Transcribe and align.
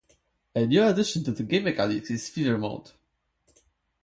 A 0.55 0.65
new 0.65 0.81
addition 0.83 1.23
to 1.25 1.31
the 1.31 1.43
game 1.43 1.65
mechanics 1.65 2.09
is 2.09 2.27
Fever 2.27 2.57
mode. 2.57 2.89